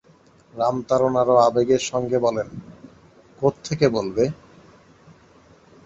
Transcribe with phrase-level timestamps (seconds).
[0.53, 2.47] রামতারণ আরও আবেগের সঙ্গে বলেন,
[3.41, 4.23] কোথেকে বলবে?